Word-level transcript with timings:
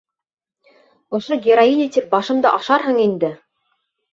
Ошо 1.17 1.37
героиня 1.49 1.87
тип 1.99 2.09
башымды 2.15 2.51
ашарһың 2.53 2.99
инде! 3.07 3.35